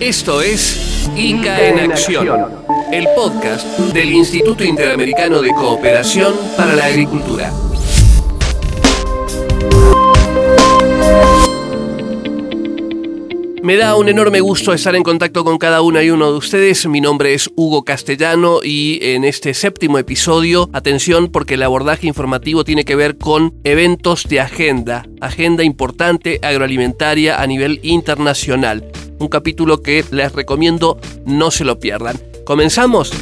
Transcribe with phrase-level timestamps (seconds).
[0.00, 2.28] Esto es ICA en Acción,
[2.92, 7.50] el podcast del Instituto Interamericano de Cooperación para la Agricultura.
[13.62, 16.86] Me da un enorme gusto estar en contacto con cada una y uno de ustedes.
[16.86, 22.64] Mi nombre es Hugo Castellano y en este séptimo episodio, atención porque el abordaje informativo
[22.64, 28.84] tiene que ver con eventos de agenda, agenda importante agroalimentaria a nivel internacional.
[29.18, 32.20] Un capítulo que les recomiendo no se lo pierdan.
[32.44, 33.12] ¿Comenzamos?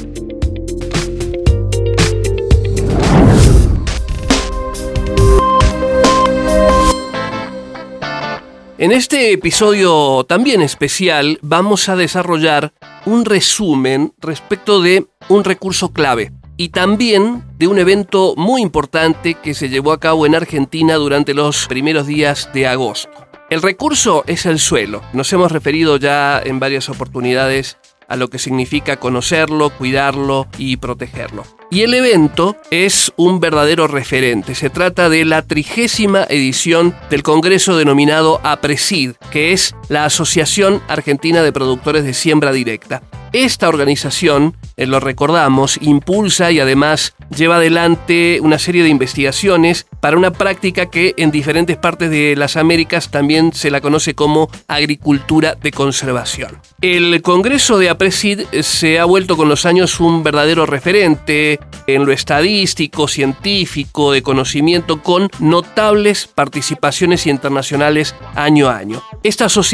[8.76, 12.74] En este episodio también especial vamos a desarrollar
[13.06, 19.54] un resumen respecto de un recurso clave y también de un evento muy importante que
[19.54, 23.23] se llevó a cabo en Argentina durante los primeros días de agosto.
[23.54, 25.00] El recurso es el suelo.
[25.12, 31.44] Nos hemos referido ya en varias oportunidades a lo que significa conocerlo, cuidarlo y protegerlo.
[31.70, 34.56] Y el evento es un verdadero referente.
[34.56, 41.42] Se trata de la trigésima edición del Congreso denominado APRESID, que es la Asociación Argentina
[41.42, 43.02] de Productores de Siembra Directa.
[43.32, 50.16] Esta organización, eh, lo recordamos, impulsa y además lleva adelante una serie de investigaciones para
[50.16, 55.56] una práctica que en diferentes partes de las Américas también se la conoce como agricultura
[55.56, 56.60] de conservación.
[56.80, 62.12] El Congreso de APRESID se ha vuelto con los años un verdadero referente en lo
[62.12, 69.02] estadístico, científico, de conocimiento, con notables participaciones internacionales año a año.
[69.24, 69.73] Esta asociación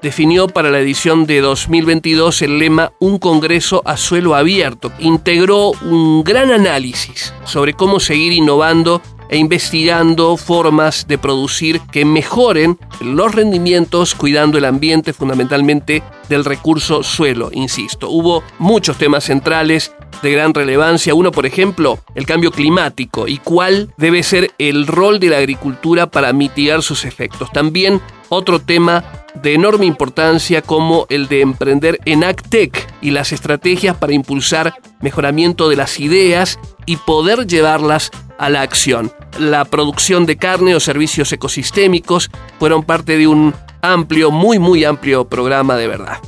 [0.00, 4.92] definió para la edición de 2022 el lema Un Congreso a suelo abierto.
[5.00, 12.78] Integró un gran análisis sobre cómo seguir innovando e investigando formas de producir que mejoren
[13.00, 18.10] los rendimientos cuidando el ambiente fundamentalmente del recurso suelo, insisto.
[18.10, 21.14] Hubo muchos temas centrales de gran relevancia.
[21.14, 26.06] Uno, por ejemplo, el cambio climático y cuál debe ser el rol de la agricultura
[26.06, 27.50] para mitigar sus efectos.
[27.50, 33.94] También otro tema de enorme importancia como el de emprender en AgTech y las estrategias
[33.94, 39.12] para impulsar mejoramiento de las ideas y poder llevarlas a la acción.
[39.38, 45.28] La producción de carne o servicios ecosistémicos fueron parte de un amplio, muy muy amplio
[45.28, 46.18] programa de verdad.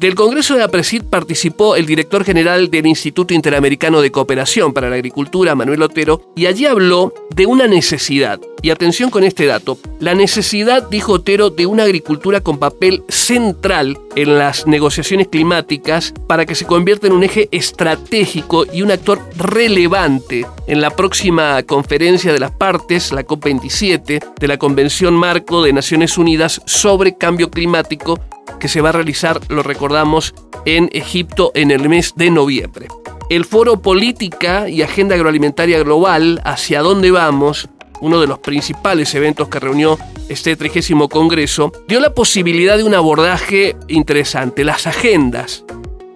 [0.00, 4.96] Del Congreso de APRESID participó el director general del Instituto Interamericano de Cooperación para la
[4.96, 8.40] Agricultura, Manuel Otero, y allí habló de una necesidad.
[8.62, 13.98] Y atención con este dato, la necesidad, dijo Otero, de una agricultura con papel central
[14.16, 19.20] en las negociaciones climáticas para que se convierta en un eje estratégico y un actor
[19.36, 25.74] relevante en la próxima conferencia de las partes, la COP27, de la Convención Marco de
[25.74, 28.18] Naciones Unidas sobre Cambio Climático
[28.58, 30.34] que se va a realizar, lo recordamos,
[30.64, 32.88] en Egipto en el mes de noviembre.
[33.28, 37.68] El foro Política y Agenda Agroalimentaria Global, ¿Hacia dónde vamos?
[38.00, 42.94] uno de los principales eventos que reunió este trigésimo congreso, dio la posibilidad de un
[42.94, 45.64] abordaje interesante, las agendas,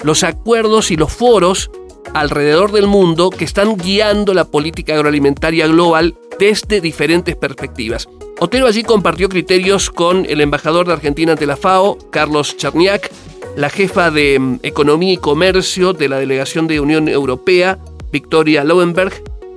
[0.03, 1.71] los acuerdos y los foros
[2.15, 8.09] alrededor del mundo que están guiando la política agroalimentaria global desde diferentes perspectivas.
[8.44, 13.10] Otero allí compartió criterios con el embajador de Argentina ante la FAO, Carlos Cherniak,
[13.56, 17.78] la jefa de mm, Economía y Comercio de la Delegación de Unión Europea,
[18.12, 19.15] Victoria Lowenberg,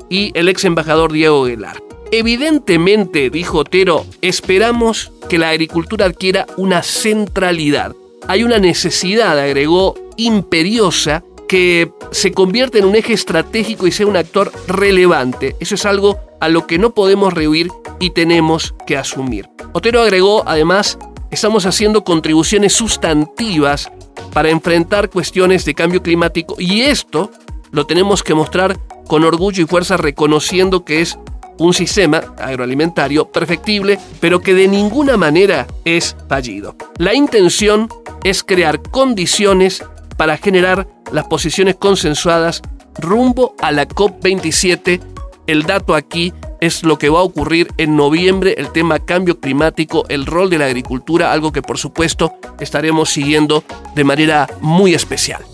[0.10, 1.84] y el ex embajador Diego Aguilar.
[2.14, 7.94] Evidentemente, dijo Otero, esperamos que la agricultura adquiera una centralidad.
[8.30, 14.16] Hay una necesidad, agregó, imperiosa que se convierta en un eje estratégico y sea un
[14.16, 15.58] actor relevante.
[15.60, 19.50] Eso es algo a lo que no podemos rehuir y tenemos que asumir.
[19.74, 20.98] Otero agregó, además,
[21.32, 23.92] estamos haciendo contribuciones sustantivas
[24.34, 27.32] para enfrentar cuestiones de cambio climático y esto
[27.72, 31.18] lo tenemos que mostrar con orgullo y fuerza reconociendo que es
[31.60, 36.76] un sistema agroalimentario perfectible, pero que de ninguna manera es fallido.
[36.98, 37.90] La intención
[38.24, 39.84] es crear condiciones
[40.18, 42.62] para generar las posiciones consensuadas
[43.00, 45.02] rumbo a la COP27.
[45.48, 50.04] El dato aquí es lo que va a ocurrir en noviembre, el tema cambio climático,
[50.10, 53.64] el rol de la agricultura, algo que por supuesto estaremos siguiendo
[53.96, 55.46] de manera muy especial.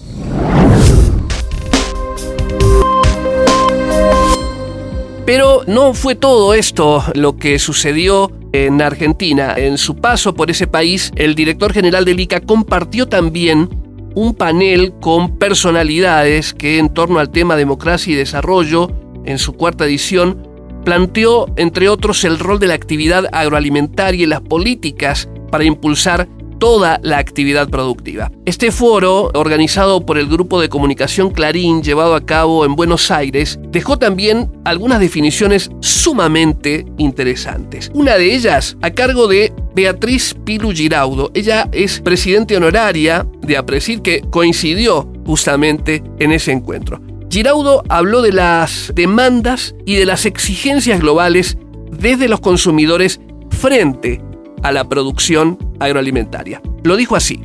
[5.27, 9.53] Pero no fue todo esto lo que sucedió en Argentina.
[9.55, 13.69] En su paso por ese país, el director general del ICA compartió también
[14.15, 18.91] un panel con personalidades que en torno al tema democracia y desarrollo,
[19.25, 20.47] en su cuarta edición,
[20.83, 26.27] planteó, entre otros, el rol de la actividad agroalimentaria y las políticas para impulsar
[26.63, 28.31] toda la actividad productiva.
[28.45, 33.59] Este foro, organizado por el grupo de comunicación Clarín, llevado a cabo en Buenos Aires,
[33.67, 37.91] dejó también algunas definiciones sumamente interesantes.
[37.93, 41.31] Una de ellas a cargo de Beatriz Pilu Giraudo.
[41.33, 47.01] Ella es presidente honoraria de APRESID que coincidió justamente en ese encuentro.
[47.33, 51.57] Giraudo habló de las demandas y de las exigencias globales
[51.89, 54.21] desde los consumidores frente
[54.61, 56.61] a la producción agroalimentaria.
[56.83, 57.43] Lo dijo así.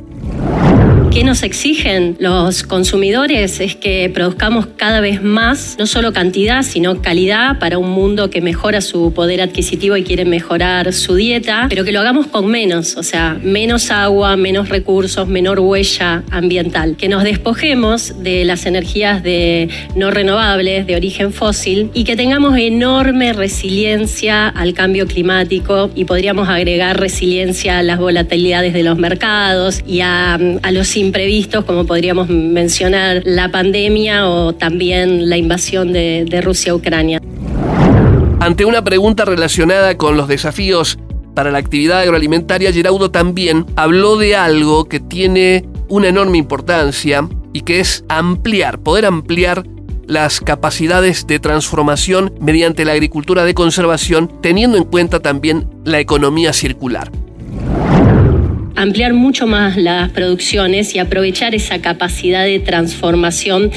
[1.11, 3.59] ¿Qué nos exigen los consumidores?
[3.61, 8.41] Es que produzcamos cada vez más, no solo cantidad, sino calidad para un mundo que
[8.41, 12.95] mejora su poder adquisitivo y quiere mejorar su dieta, pero que lo hagamos con menos,
[12.95, 16.95] o sea, menos agua, menos recursos, menor huella ambiental.
[16.95, 22.55] Que nos despojemos de las energías de no renovables, de origen fósil, y que tengamos
[22.55, 29.81] enorme resiliencia al cambio climático y podríamos agregar resiliencia a las volatilidades de los mercados
[29.87, 36.41] y a, a los imprevistos, como podríamos mencionar la pandemia o también la invasión de,
[36.43, 37.19] Rusia a Ucrania.
[38.39, 40.99] Ante una pregunta relacionada con los desafíos
[41.33, 47.61] para la actividad agroalimentaria, Geraudo también habló de algo que tiene una enorme importancia y
[47.61, 49.65] que es ampliar, poder ampliar
[50.07, 56.53] las capacidades de transformación mediante la agricultura de conservación, teniendo en cuenta también la economía
[56.53, 57.11] circular
[58.79, 63.71] ampliar mucho más las producciones y aprovechar esa capacidad de transformación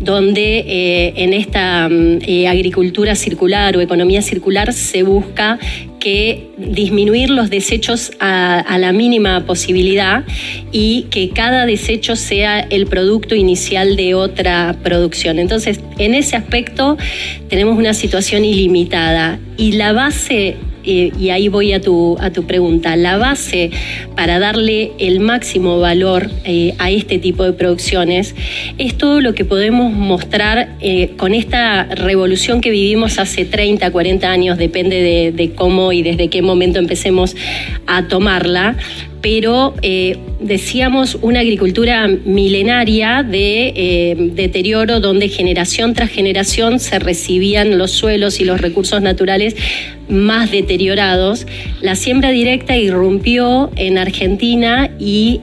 [0.00, 5.60] donde eh, en esta mm, eh, agricultura circular o economía circular se busca
[6.00, 10.24] que disminuir los desechos a, a, la mínima posibilidad
[10.72, 15.38] y que cada desecho sea el producto inicial de otra producción.
[15.38, 16.96] Entonces, en ese aspecto
[17.48, 20.56] tenemos una situación ilimitada y la base
[20.88, 23.70] y ahí voy a tu, a tu pregunta, la base
[24.16, 28.34] para darle el máximo valor eh, a este tipo de producciones
[28.78, 34.30] es todo lo que podemos mostrar eh, con esta revolución que vivimos hace 30, 40
[34.30, 37.36] años, depende de, de cómo y desde qué momento empecemos
[37.86, 38.76] a tomarla,
[39.20, 47.78] pero eh, decíamos una agricultura milenaria de eh, deterioro donde generación tras generación se recibían
[47.78, 49.56] los suelos y los recursos naturales
[50.08, 51.46] más deteriorados.
[51.82, 55.40] La siembra directa irrumpió en Argentina y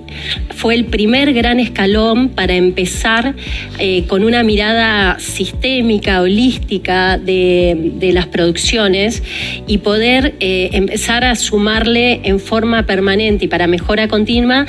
[0.56, 3.36] fue el primer gran escalón para empezar
[3.78, 9.22] eh, con una mirada sistémica, holística de, de las producciones
[9.68, 14.66] y poder empezar a sumarle en forma permanente y para mejora continua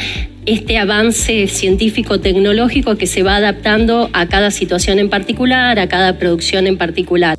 [0.47, 6.67] este avance científico-tecnológico que se va adaptando a cada situación en particular, a cada producción
[6.67, 7.37] en particular.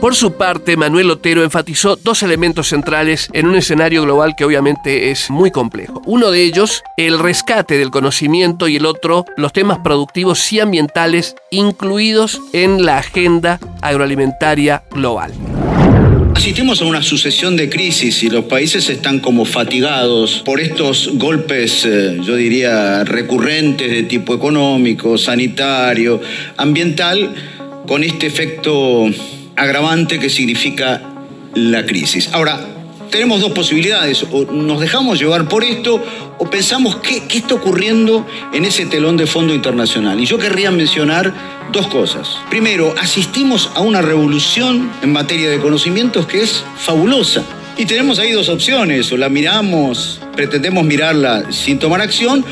[0.00, 5.10] Por su parte, Manuel Otero enfatizó dos elementos centrales en un escenario global que obviamente
[5.10, 6.00] es muy complejo.
[6.06, 11.34] Uno de ellos, el rescate del conocimiento y el otro, los temas productivos y ambientales
[11.50, 15.32] incluidos en la agenda agroalimentaria global.
[16.38, 21.84] Asistimos a una sucesión de crisis y los países están como fatigados por estos golpes,
[21.84, 26.20] eh, yo diría, recurrentes de tipo económico, sanitario,
[26.56, 27.34] ambiental,
[27.88, 29.06] con este efecto
[29.56, 31.02] agravante que significa
[31.56, 32.30] la crisis.
[32.32, 32.77] Ahora,
[33.10, 36.02] tenemos dos posibilidades, o nos dejamos llevar por esto
[36.38, 40.20] o pensamos qué, está ocurriendo en ese telón de fondo internacional.
[40.20, 41.32] Y yo querría mencionar
[41.72, 42.38] dos cosas.
[42.48, 47.42] Primero, asistimos a una revolución en materia de conocimientos que es fabulosa.
[47.76, 52.44] Y tenemos ahí dos opciones, o la miramos, pretendemos mirarla sin tomar acción,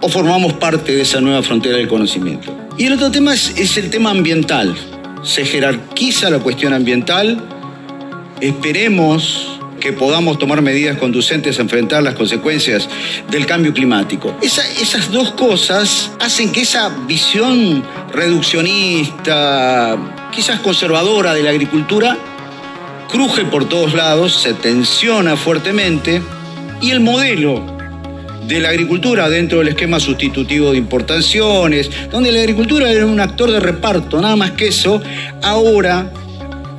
[0.00, 2.56] o formamos parte de esa nueva frontera del conocimiento.
[2.76, 4.74] Y el otro tema es el tema ambiental.
[5.22, 7.40] Se jerarquiza la cuestión ambiental.
[8.40, 12.88] Esperemos que podamos tomar medidas conducentes a enfrentar las consecuencias
[13.28, 14.32] del cambio climático.
[14.40, 19.98] Esa, esas dos cosas hacen que esa visión reduccionista,
[20.30, 22.16] quizás conservadora de la agricultura,
[23.10, 26.22] cruje por todos lados, se tensiona fuertemente
[26.80, 27.60] y el modelo
[28.46, 33.50] de la agricultura dentro del esquema sustitutivo de importaciones, donde la agricultura era un actor
[33.50, 35.02] de reparto, nada más que eso,
[35.42, 36.12] ahora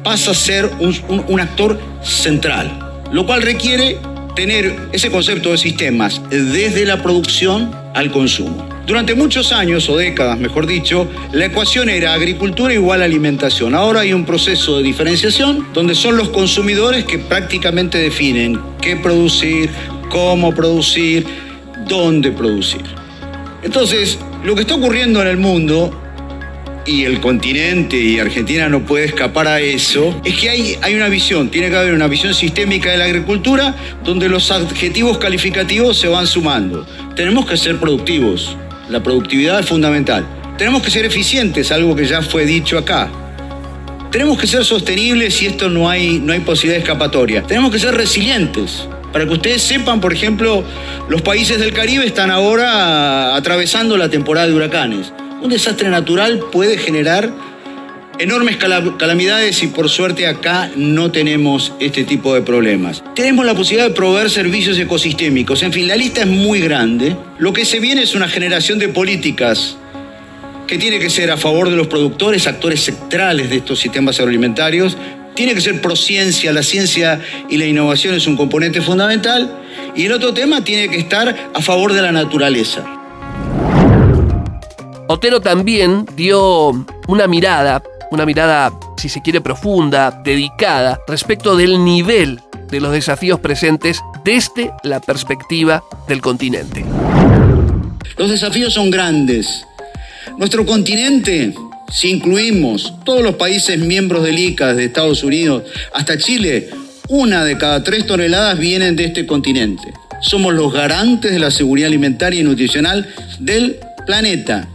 [0.05, 2.82] pasa a ser un actor central
[3.13, 3.99] lo cual requiere
[4.35, 8.67] tener ese concepto de sistemas desde la producción al consumo.
[8.87, 13.75] Durante muchos años, o décadas mejor dicho, la ecuación era agricultura igual alimentación.
[13.75, 19.69] Ahora hay un proceso de diferenciación donde son los consumidores que prácticamente definen qué producir,
[20.09, 21.25] cómo producir,
[21.87, 22.81] dónde producir.
[23.61, 26.02] Entonces, lo que está ocurriendo en el mundo
[26.85, 31.07] y el continente y Argentina no puede escapar a eso, es que hay, hay una
[31.07, 36.07] visión, tiene que haber una visión sistémica de la agricultura donde los adjetivos calificativos se
[36.07, 36.85] van sumando.
[37.15, 38.57] Tenemos que ser productivos,
[38.89, 40.25] la productividad es fundamental.
[40.57, 43.09] Tenemos que ser eficientes, algo que ya fue dicho acá.
[44.11, 47.41] Tenemos que ser sostenibles y esto no hay, no hay posibilidad de escapatoria.
[47.43, 48.87] Tenemos que ser resilientes.
[49.11, 50.63] Para que ustedes sepan, por ejemplo,
[51.07, 55.13] los países del Caribe están ahora atravesando la temporada de huracanes.
[55.43, 57.29] Un desastre natural puede generar
[58.17, 63.03] enormes calamidades y por suerte acá no tenemos este tipo de problemas.
[63.13, 65.61] Tenemos la posibilidad de proveer servicios ecosistémicos.
[65.61, 67.17] En fin, la lista es muy grande.
[67.39, 69.75] Lo que se viene es una generación de políticas
[70.65, 74.95] que tiene que ser a favor de los productores, actores centrales de estos sistemas agroalimentarios,
[75.35, 77.19] tiene que ser prociencia, la ciencia
[77.49, 79.59] y la innovación es un componente fundamental.
[79.93, 83.02] Y el otro tema tiene que estar a favor de la naturaleza.
[85.07, 86.69] Otero también dio
[87.07, 93.39] una mirada, una mirada, si se quiere, profunda, dedicada, respecto del nivel de los desafíos
[93.39, 96.85] presentes desde la perspectiva del continente.
[98.17, 99.65] Los desafíos son grandes.
[100.37, 101.53] Nuestro continente
[101.93, 106.69] si incluimos todos los países miembros del ICA, de Estados Unidos, hasta Chile,
[107.07, 109.93] una de cada tres toneladas vienen de este continente.
[110.19, 113.07] Somos los garantes de la seguridad alimentaria y nutricional
[113.39, 114.67] del planeta.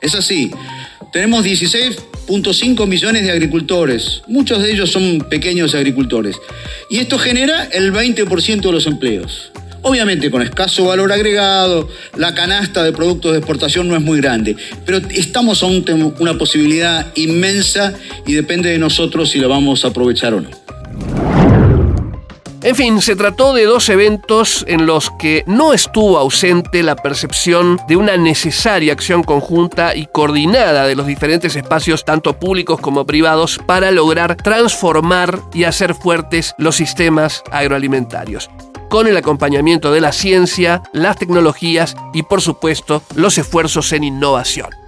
[0.00, 0.50] Es así.
[1.12, 4.22] Tenemos 16.5 millones de agricultores.
[4.28, 6.36] Muchos de ellos son pequeños agricultores.
[6.88, 9.50] Y esto genera el 20% de los empleos.
[9.82, 14.54] Obviamente con escaso valor agregado, la canasta de productos de exportación no es muy grande,
[14.84, 17.94] pero estamos ante una posibilidad inmensa
[18.26, 20.59] y depende de nosotros si la vamos a aprovechar o no.
[22.62, 27.80] En fin, se trató de dos eventos en los que no estuvo ausente la percepción
[27.88, 33.58] de una necesaria acción conjunta y coordinada de los diferentes espacios, tanto públicos como privados,
[33.64, 38.50] para lograr transformar y hacer fuertes los sistemas agroalimentarios
[38.90, 44.79] con el acompañamiento de la ciencia, las tecnologías y por supuesto los esfuerzos en innovación.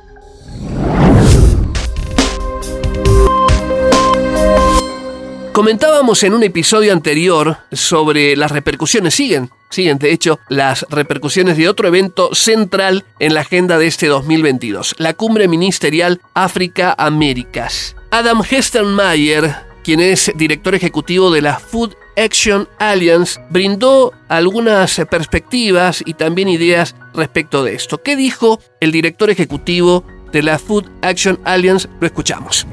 [5.53, 11.69] Comentábamos en un episodio anterior sobre las repercusiones, siguen, siguen de hecho las repercusiones de
[11.69, 17.97] otro evento central en la agenda de este 2022, la cumbre ministerial África-Américas.
[18.11, 19.55] Adam Hestenmayer,
[19.85, 26.97] quien es director ejecutivo de la Food Action Alliance brindó algunas perspectivas y también ideas
[27.13, 28.03] respecto de esto.
[28.03, 31.91] ¿Qué dijo el director ejecutivo de la Food Action Alliance?
[32.01, 32.67] Lo escuchamos.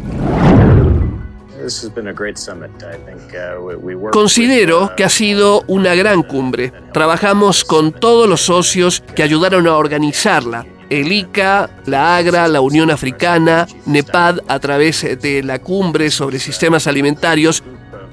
[4.12, 6.74] Considero que ha sido una gran cumbre.
[6.94, 10.66] Trabajamos con todos los socios que ayudaron a organizarla.
[10.90, 16.88] El ICA, la AGRA, la Unión Africana, NEPAD a través de la cumbre sobre sistemas
[16.88, 17.64] alimentarios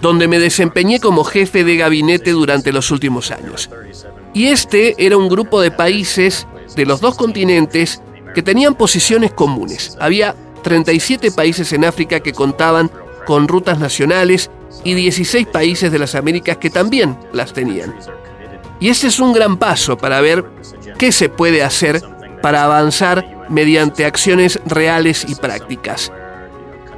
[0.00, 3.70] donde me desempeñé como jefe de gabinete durante los últimos años.
[4.34, 8.02] Y este era un grupo de países de los dos continentes
[8.34, 9.96] que tenían posiciones comunes.
[9.98, 12.90] Había 37 países en África que contaban
[13.26, 14.50] con rutas nacionales
[14.84, 17.94] y 16 países de las Américas que también las tenían.
[18.80, 20.44] Y ese es un gran paso para ver
[20.98, 22.00] qué se puede hacer
[22.42, 26.12] para avanzar mediante acciones reales y prácticas.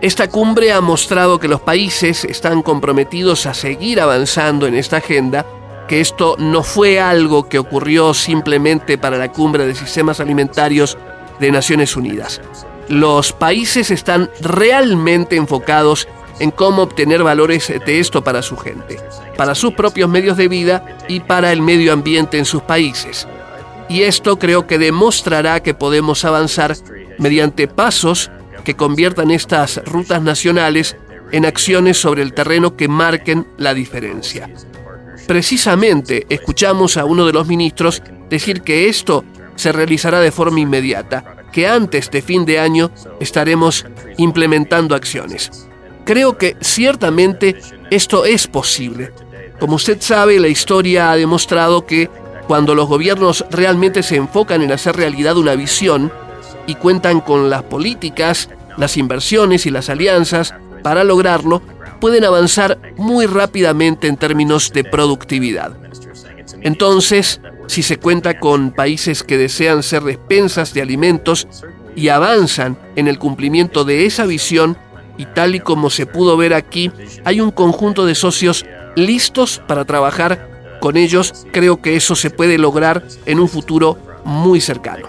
[0.00, 5.44] Esta cumbre ha mostrado que los países están comprometidos a seguir avanzando en esta agenda,
[5.88, 10.97] que esto no fue algo que ocurrió simplemente para la cumbre de sistemas alimentarios
[11.40, 12.40] de Naciones Unidas.
[12.88, 16.09] Los países están realmente enfocados
[16.40, 18.99] en cómo obtener valores de esto para su gente,
[19.37, 23.26] para sus propios medios de vida y para el medio ambiente en sus países.
[23.88, 26.76] Y esto creo que demostrará que podemos avanzar
[27.18, 28.30] mediante pasos
[28.64, 30.97] que conviertan estas rutas nacionales
[31.33, 34.49] en acciones sobre el terreno que marquen la diferencia.
[35.26, 39.25] Precisamente escuchamos a uno de los ministros decir que esto
[39.57, 42.90] se realizará de forma inmediata, que antes de fin de año
[43.21, 43.87] estaremos
[44.17, 45.69] implementando acciones.
[46.05, 47.57] Creo que ciertamente
[47.90, 49.12] esto es posible.
[49.61, 52.09] Como usted sabe, la historia ha demostrado que
[52.47, 56.11] cuando los gobiernos realmente se enfocan en hacer realidad una visión
[56.67, 61.61] y cuentan con las políticas las inversiones y las alianzas para lograrlo
[62.00, 65.76] pueden avanzar muy rápidamente en términos de productividad.
[66.62, 71.47] Entonces, si se cuenta con países que desean ser despensas de alimentos
[71.95, 74.77] y avanzan en el cumplimiento de esa visión,
[75.19, 76.91] y tal y como se pudo ver aquí,
[77.25, 78.65] hay un conjunto de socios
[78.97, 84.61] listos para trabajar con ellos, creo que eso se puede lograr en un futuro muy
[84.61, 85.09] cercano.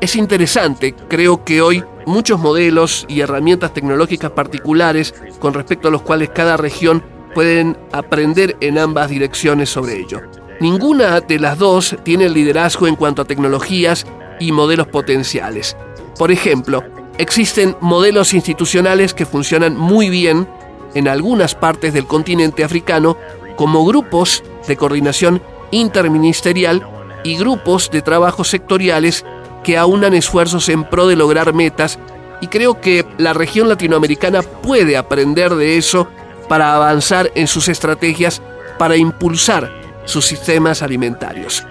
[0.00, 6.02] Es interesante, creo que hoy muchos modelos y herramientas tecnológicas particulares con respecto a los
[6.02, 10.20] cuales cada región pueden aprender en ambas direcciones sobre ello.
[10.60, 14.06] Ninguna de las dos tiene liderazgo en cuanto a tecnologías
[14.38, 15.74] y modelos potenciales.
[16.18, 16.84] Por ejemplo,
[17.16, 20.46] existen modelos institucionales que funcionan muy bien
[20.92, 23.16] en algunas partes del continente africano
[23.56, 26.86] como grupos de coordinación interministerial
[27.24, 29.24] y grupos de trabajo sectoriales
[29.64, 31.98] que aunan esfuerzos en pro de lograr metas
[32.42, 36.06] y creo que la región latinoamericana puede aprender de eso
[36.50, 38.42] para avanzar en sus estrategias
[38.78, 39.79] para impulsar
[40.10, 41.66] sus sistemas alimentarios.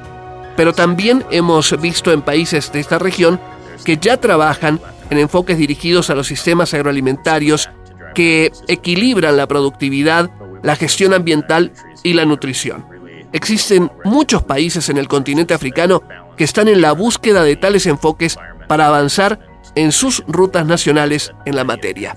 [0.55, 3.39] Pero también hemos visto en países de esta región
[3.85, 4.79] que ya trabajan
[5.09, 7.69] en enfoques dirigidos a los sistemas agroalimentarios
[8.13, 10.29] que equilibran la productividad,
[10.63, 11.71] la gestión ambiental
[12.03, 12.85] y la nutrición.
[13.31, 16.01] Existen muchos países en el continente africano
[16.35, 19.39] que están en la búsqueda de tales enfoques para avanzar
[19.75, 22.15] en sus rutas nacionales en la materia.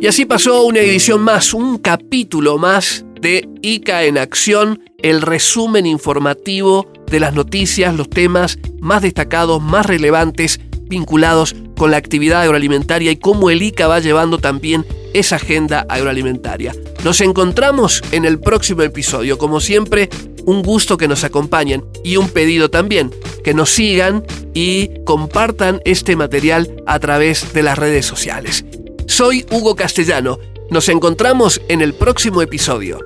[0.00, 5.84] Y así pasó una edición más, un capítulo más de ICA en acción, el resumen
[5.84, 13.10] informativo de las noticias, los temas más destacados, más relevantes vinculados con la actividad agroalimentaria
[13.10, 16.74] y cómo el ICA va llevando también esa agenda agroalimentaria.
[17.04, 19.38] Nos encontramos en el próximo episodio.
[19.38, 20.08] Como siempre,
[20.46, 23.10] un gusto que nos acompañen y un pedido también,
[23.42, 28.64] que nos sigan y compartan este material a través de las redes sociales.
[29.06, 30.38] Soy Hugo Castellano.
[30.70, 33.00] Nos encontramos en el próximo episodio.